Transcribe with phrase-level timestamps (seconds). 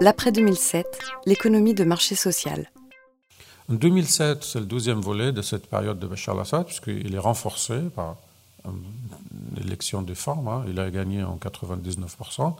[0.00, 0.86] L'après 2007,
[1.26, 2.70] l'économie de marché social.
[3.68, 7.80] En 2007, c'est le deuxième volet de cette période de Bachar al-Assad, puisqu'il est renforcé
[7.96, 8.16] par
[9.56, 10.46] l'élection des femmes.
[10.46, 10.64] Hein.
[10.68, 12.54] Il a gagné en 99%.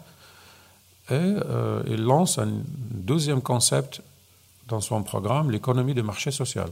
[1.10, 2.48] Et euh, il lance un
[2.90, 4.02] deuxième concept
[4.66, 6.70] dans son programme, l'économie de marché social.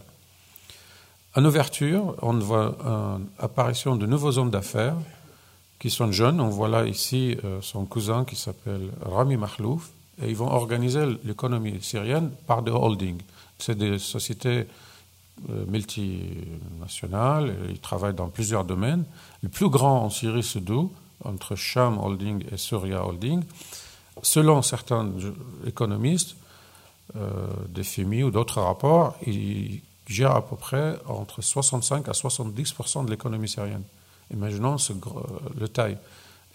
[1.36, 2.76] En ouverture, on voit
[3.40, 4.96] l'apparition de nouveaux hommes d'affaires
[5.78, 6.40] qui sont jeunes.
[6.40, 9.90] On voit là ici euh, son cousin qui s'appelle Rami Mahlouf.
[10.22, 13.20] Et ils vont organiser l'économie syrienne par des holdings.
[13.58, 14.66] C'est des sociétés
[15.50, 19.04] euh, multinationales, ils travaillent dans plusieurs domaines.
[19.42, 20.92] Le plus grand en Syrie, c'est d'où
[21.24, 23.42] entre Sham Holding et Surya Holding.
[24.22, 25.10] Selon certains
[25.66, 26.36] économistes,
[27.16, 33.04] euh, des FMI ou d'autres rapports, ils gèrent à peu près entre 65 à 70%
[33.04, 33.82] de l'économie syrienne.
[34.32, 34.92] Imaginons ce,
[35.58, 35.98] le taille.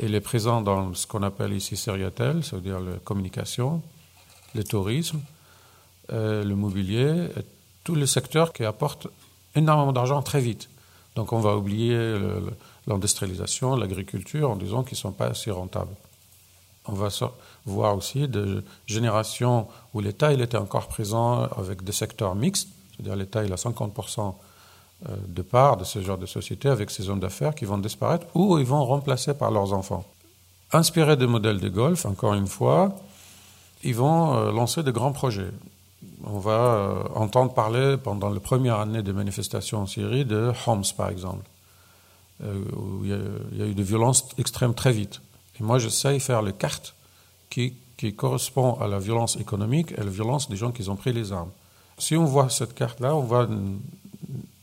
[0.02, 3.82] Il est présent dans ce qu'on appelle ici Syriatel, c'est-à-dire la communication,
[4.56, 5.20] le tourisme,
[6.12, 7.28] euh, le mobilier,
[7.84, 9.08] tous les secteurs qui apportent
[9.56, 10.70] énormément d'argent très vite.
[11.16, 12.18] Donc on va oublier
[12.88, 15.94] l'industrialisation, l'agriculture en disant qu'ils ne sont pas assez rentables.
[16.88, 17.10] On va
[17.66, 23.44] voir aussi des générations où l'État était encore présent avec des secteurs mixtes, c'est-à-dire l'État
[23.44, 24.32] il a 50% euh,
[25.28, 28.60] de part de ce genre de société avec ces hommes d'affaires qui vont disparaître ou
[28.60, 30.06] ils vont remplacer par leurs enfants.
[30.72, 32.96] Inspirés des modèles de golf, encore une fois,
[33.84, 35.52] ils vont euh, lancer de grands projets
[36.24, 40.84] on va euh, entendre parler pendant la première année des manifestations en Syrie de Homs,
[40.96, 41.46] par exemple,
[42.44, 45.22] euh, où il y, a, eu des violences extrêmes très vite.
[45.60, 46.96] Et moi, j'essaye de faire les cartes
[47.50, 51.14] qui, qui correspondent à la violence économique et la violence des gens qui ont pris
[51.14, 51.52] les armes.
[51.98, 53.48] Si on voit cette carte-là, on voit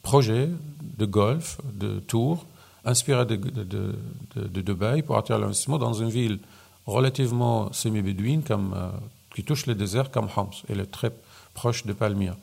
[0.08, 0.48] projet
[0.96, 2.46] de golf, de tour,
[2.86, 6.38] inspiré de, Dubaï pour attirer l'investissement dans une ville
[6.86, 8.88] relativement semi-bédouine comme, euh,
[9.34, 10.56] qui touche le désert comme Homs.
[10.70, 11.12] Elle est très
[11.52, 12.36] proche de Palmyre.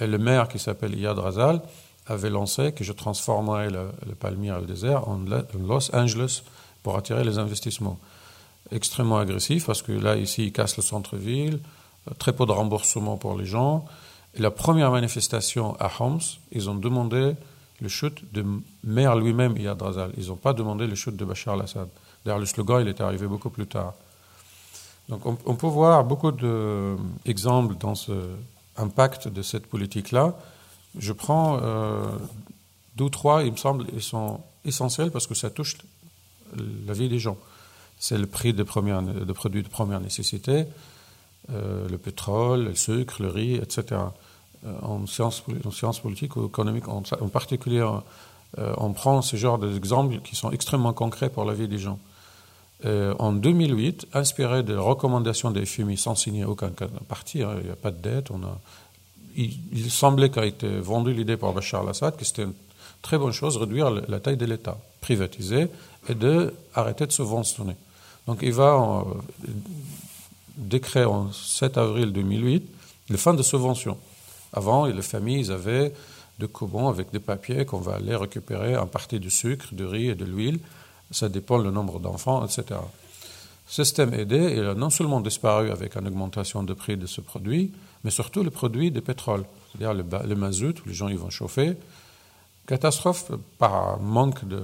[0.00, 1.60] Et le maire qui s'appelle Iyad Razal
[2.06, 5.18] avait lancé que je transformerais le, Palmyre et le désert en
[5.68, 6.44] Los Angeles
[6.84, 7.98] pour attirer les investissements.
[8.70, 11.58] Extrêmement agressif parce que là, ici, il casse le centre-ville,
[12.18, 13.84] très peu de remboursement pour les gens.
[14.38, 16.20] La première manifestation à Homs,
[16.52, 17.34] ils ont demandé
[17.80, 18.44] le chute de
[18.84, 20.12] maire lui-même, Iyad Razal.
[20.16, 21.88] Ils n'ont pas demandé le chute de Bachar al-Assad.
[22.24, 23.94] D'ailleurs, le slogan, il est arrivé beaucoup plus tard.
[25.08, 28.12] Donc on, peut voir beaucoup d'exemples dans ce
[28.76, 30.36] impact de cette politique-là.
[30.96, 32.04] Je prends euh,
[32.96, 35.78] deux ou trois, il me semble, ils sont essentiels parce que ça touche
[36.86, 37.36] la vie des gens.
[37.98, 40.64] C'est le prix de, première, de, produits de première nécessité,
[41.52, 44.00] euh, le pétrole, le sucre, le riz, etc.
[44.66, 47.86] Euh, en sciences, en sciences politiques ou économiques en, particulier,
[48.56, 51.98] on prend ce genre d'exemples qui sont extrêmement concrets pour la vie des gens.
[52.86, 56.70] Euh, en 2008, inspiré des recommandations des FMI sans signer aucun
[57.08, 58.58] parti, hein, il n'y a pas de dette, on a,
[59.36, 62.54] il, semblait qu'a été vendue l'idée par Bachar al-Assad que c'était une
[63.02, 65.68] très bonne chose réduire la taille de l'État, privatiser
[66.08, 67.76] et de arrêter de subventionner.
[68.26, 69.04] Donc il va
[70.56, 72.68] décret en 7 avril 2008
[73.10, 73.96] le fin de subvention.
[74.52, 75.92] Avant, les familles avaient
[76.38, 80.08] de coupons avec des papiers qu'on va aller récupérer en partie du sucre, du riz
[80.08, 80.60] et de l'huile
[81.10, 82.80] ça dépend le nombre d'enfants, etc.
[83.66, 87.72] Système aidé il a non seulement disparu avec une augmentation de prix de ce produit,
[88.04, 91.30] mais surtout le produit de pétrole, c'est-à-dire le, le, mazout, où les gens ils vont
[91.30, 91.76] chauffer.
[92.66, 94.62] Catastrophe par manque de.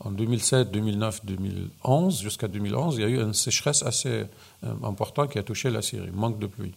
[0.00, 4.24] En 2007, 2009, 2011, jusqu'à 2011, il y a eu une sécheresse assez
[4.64, 6.74] euh, importante qui a touché la Syrie, manque de pluie.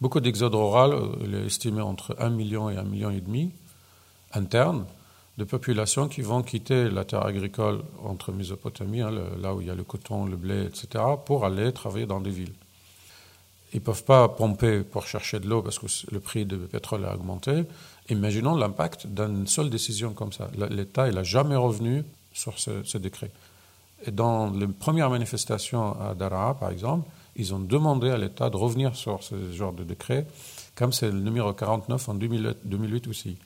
[0.00, 3.52] Beaucoup d'exode rural, euh, il est estimé entre 1 million et 1 million et demi
[4.32, 4.84] interne
[5.38, 9.70] de populations qui vont quitter la terre agricole entre Mésopotamie, hein, là où il y
[9.70, 12.54] a le coton, le blé, etc., pour aller travailler dans des villes.
[13.72, 17.04] Ils ne peuvent pas pomper pour chercher de l'eau parce que le prix du pétrole
[17.04, 17.64] a augmenté.
[18.10, 20.50] Imaginons l'impact d'une seule décision comme ça.
[20.70, 23.30] L'État, il n'a jamais revenu sur ce, décret.
[24.06, 28.56] Et dans les premières manifestations à Daraa, par exemple, ils ont demandé à l'État de
[28.56, 30.26] revenir sur ce genre de décret,
[30.74, 33.36] comme c'est le numéro 49 en 2008 aussi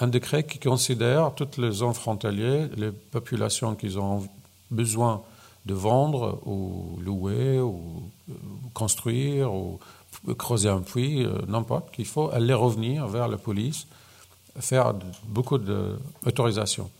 [0.00, 4.28] un décret qui considère toutes les zones frontalières, les populations qui ont
[4.70, 5.22] besoin
[5.68, 8.32] de vendre ou louer ou euh,
[8.72, 9.78] construire ou
[10.36, 13.86] creuser un puits, euh, n'importe, qu'il faut aller revenir vers la police,
[14.58, 14.94] faire
[15.26, 16.90] beaucoup d'autorisations.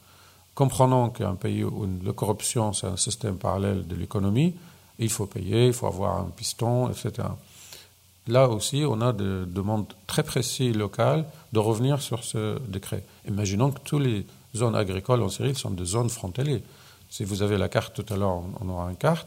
[0.55, 4.55] Comprenons qu'un pays où la corruption, c'est un système parallèle de l'économie,
[4.99, 7.29] il faut payer, il faut avoir un piston, etc.
[8.27, 13.05] Là aussi, on a des demandes très précises locales de revenir sur ce décret.
[13.27, 16.61] Imaginons que toutes les zones agricoles en Syrie sont des zones frontalières.
[17.11, 19.27] Si vous avez la carte tout à l'heure, on aura une carte.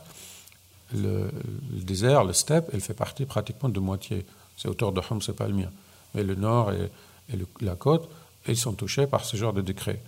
[0.94, 1.32] le,
[1.72, 4.26] désert, le steppe, elle fait partie pratiquement de moitié.
[4.58, 5.72] C'est autour de Homs et Palmyre.
[6.14, 6.90] Mais le nord et,
[7.62, 8.10] la côte,
[8.48, 10.02] ils sont touchés par ce genre de décret.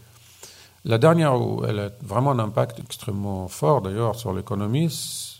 [0.85, 4.89] La dernière où elle a vraiment un impact extrêmement fort d'ailleurs sur l'économie,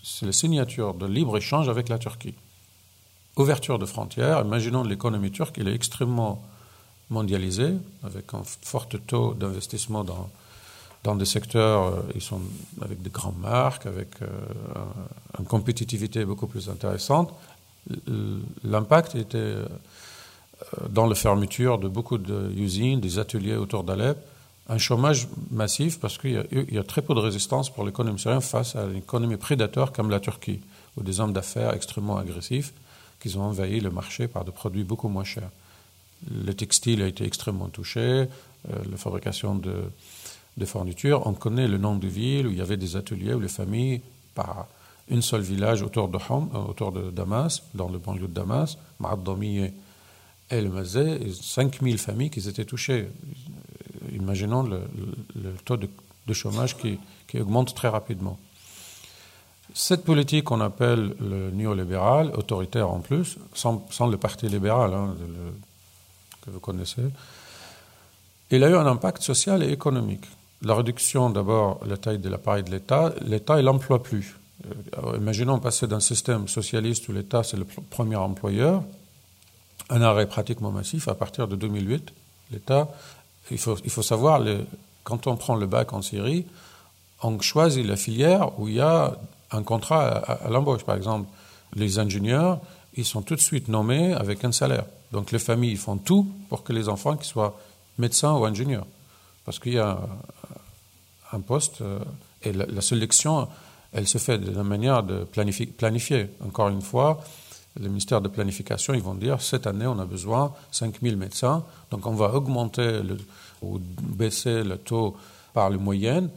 [0.02, 2.34] c'est la signature de libre-échange avec la Turquie.
[3.36, 6.42] Ouverture de frontières, imaginons l'économie turque, elle est extrêmement
[7.10, 10.30] mondialisée, avec un fort taux d'investissement dans,
[11.04, 12.40] dans des secteurs, euh, ils sont
[12.82, 14.26] avec des grandes marques, avec euh,
[15.38, 17.32] une compétitivité beaucoup plus intéressante.
[18.64, 19.66] L'impact était euh,
[20.88, 24.16] dans la fermeture de beaucoup d'usines, des ateliers autour d'Alep,
[24.70, 28.74] un chômage massif parce qu'il y, a très peu de résistance pour l'économie syrienne face
[28.74, 30.60] à une économie prédateur comme la Turquie,
[30.96, 32.72] ou des hommes d'affaires extrêmement agressifs
[33.20, 35.50] qui ont envahi le marché par des produits beaucoup moins chers.
[36.30, 38.26] Le textile a été extrêmement touché,
[38.66, 39.82] la fabrication de,
[40.56, 41.26] de fournitures.
[41.26, 44.00] On connaît le nom de villes où il y avait des ateliers où les familles,
[44.34, 44.66] par
[45.08, 48.78] une seule village autour de Hom, euh, autour de Damas, dans le banlieue de Damas,
[49.00, 49.70] Ma'addomi
[50.50, 53.08] et le Mazé, 5000 familles qui étaient touchées.
[54.12, 54.82] Imaginons le,
[55.64, 55.88] taux de,
[56.32, 56.98] chômage qui,
[57.38, 58.38] augmente très rapidement.
[59.72, 65.16] Cette politique qu'on appelle le néolibéral, autoritaire en plus, sans, le parti libéral hein,
[66.42, 67.02] que vous connaissez,
[68.50, 70.26] il a eu un impact social et économique
[70.64, 74.36] la réduction d'abord la taille de l'appareil de l'État, l'État il n'emploie plus.
[74.66, 78.82] Euh, imaginons passer d'un système socialiste où l'État c'est le premier employeur,
[79.90, 82.12] un arrêt pratiquement massif à partir de 2008.
[82.52, 82.88] L'État,
[83.50, 84.42] il faut, il savoir,
[85.02, 86.46] quand on prend le bac en Syrie,
[87.22, 89.16] on choisit la filière où il y a
[89.50, 90.84] un contrat à, l'embauche.
[90.84, 91.28] Par exemple,
[91.74, 92.60] les ingénieurs,
[92.94, 94.84] ils sont tout de suite nommés avec un salaire.
[95.12, 97.58] Donc les familles font tout pour que les enfants soient
[97.98, 98.86] médecins ou ingénieurs.
[99.44, 99.98] Parce qu'il y a
[101.34, 101.98] un poste euh,
[102.42, 103.48] et la, sélection,
[103.92, 106.30] elle se fait de la manière de planifier.
[106.44, 107.24] Encore une fois,
[107.80, 111.64] le ministère de planification, ils vont dire cette année, on a besoin de 5000 médecins,
[111.90, 113.00] donc on va augmenter
[113.62, 115.16] ou baisser le taux
[115.54, 116.28] par les moyennes.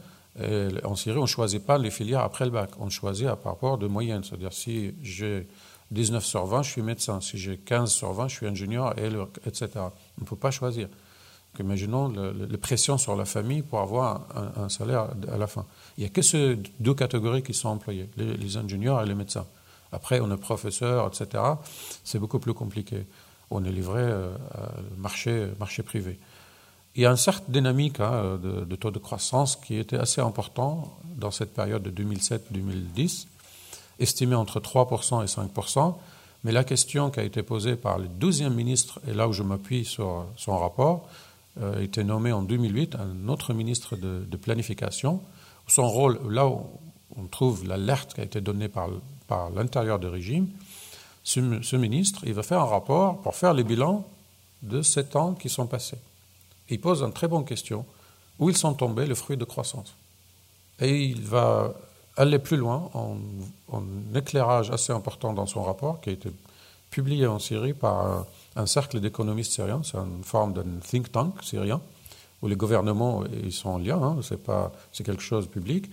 [0.84, 3.76] en Syrie, on ne choisit pas les filières après le bac, on choisit à rapport
[3.76, 4.24] de moyenne.
[4.24, 5.46] C'est-à-dire, si j'ai
[5.90, 8.94] 19 sur 20, je suis médecin, si j'ai 15 sur 20, je suis ingénieur,
[9.46, 9.68] etc.
[9.76, 10.88] On ne peut pas choisir
[11.58, 15.64] imaginons la pression sur la famille pour avoir un, salaire à la fin.
[15.96, 19.46] Il n'y a que ces deux catégories qui sont employées, les, ingénieurs et les médecins.
[19.92, 21.42] Après, on est professeur, etc.
[22.04, 23.06] C'est beaucoup plus compliqué.
[23.50, 24.34] On est livré euh,
[24.96, 26.18] au marché, marché privé.
[26.94, 30.98] Il y a une certaine dynamique hein, de, taux de croissance qui était assez important
[31.16, 33.26] dans cette période de 2007-2010,
[33.98, 35.94] estimé entre 3% et 5%.
[36.44, 39.42] Mais la question qui a été posée par le 12e ministre, et là où je
[39.42, 41.08] m'appuie sur son rapport,
[41.62, 45.20] a été nommé en 2008 un autre ministre de, planification.
[45.66, 46.62] Son rôle, là où
[47.16, 48.88] on trouve l'alerte qui a été donnée par,
[49.54, 50.48] l'intérieur du régime,
[51.24, 54.06] ce, ministre, il va faire un rapport pour faire les bilans
[54.62, 55.98] de sept ans qui sont passés.
[56.70, 57.84] Il pose une très bonne question.
[58.38, 59.94] Où ils sont tombés les fruits de croissance?
[60.80, 61.74] Et il va
[62.16, 63.16] aller plus loin en,
[63.72, 63.82] en
[64.14, 66.30] éclairage assez important dans son rapport qui a été
[66.90, 68.26] publié en Syrie par
[68.58, 71.80] un cercle d'économistes syriens, c'est une forme d'un think tank syrien,
[72.42, 75.90] où les gouvernements ils sont en lien, hein, c'est, quelque chose de public.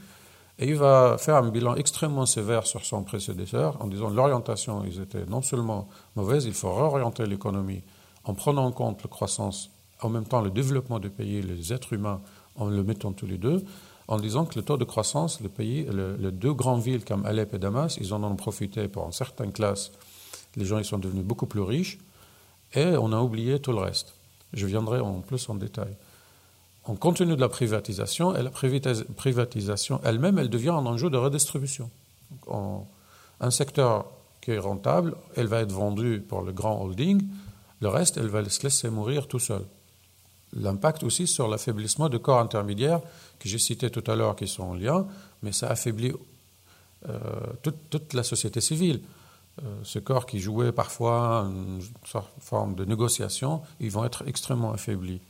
[0.57, 4.99] Et il va faire un bilan extrêmement sévère sur son prédécesseur en disant l'orientation, ils
[4.99, 7.83] étaient non seulement mauvaises, il faut réorienter l'économie
[8.23, 9.69] en prenant en compte la croissance,
[10.01, 12.21] en même temps le développement du pays, les êtres humains,
[12.55, 13.63] en le mettant tous les deux,
[14.07, 15.85] en disant que le taux de croissance, le pays,
[16.19, 19.51] les deux grandes villes comme Alep et Damas, ils en ont profité pour une certaine
[19.51, 19.91] classe.
[20.55, 21.99] Les gens ils sont devenus beaucoup plus riches
[22.73, 24.13] et on a oublié tout le reste.
[24.53, 25.95] Je viendrai en plus en détail.
[26.87, 31.89] On continue de la privatisation et la privatisation elle-même, elle devient un enjeu de redistribution.
[33.39, 34.05] un secteur
[34.41, 37.21] qui est rentable, elle va être vendue pour le grand holding,
[37.81, 39.63] le reste, elle va se laisser mourir tout seul.
[40.53, 43.01] L'impact aussi sur l'affaiblissement de corps intermédiaires
[43.39, 45.05] que j'ai cités tout à l'heure qui sont en lien,
[45.43, 46.13] mais ça affaiblit
[47.09, 47.19] euh,
[47.61, 49.01] toute, la société civile.
[49.63, 51.81] Euh, ce corps qui jouait parfois une
[52.39, 55.21] forme de négociation, ils vont être extrêmement affaiblis.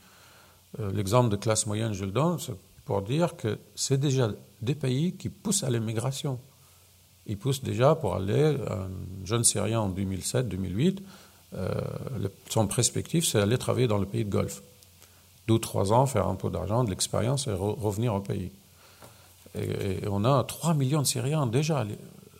[0.80, 4.30] Euh, l'exemple de classe moyenne, je le donne, c'est pour dire que c'est déjà
[4.62, 6.40] des pays qui poussent à l'immigration.
[7.26, 8.88] Ils poussent déjà pour aller, un
[9.24, 10.98] jeune Syrien en 2007-2008,
[11.54, 11.70] euh,
[12.48, 14.62] son perspective, c'est aller travailler dans le pays de Golfe.
[15.46, 18.50] Deux ou trois ans, faire un peu d'argent, de l'expérience et revenir au pays.
[19.54, 21.86] Et, et, on a 3 millions de Syriens déjà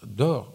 [0.05, 0.53] dehors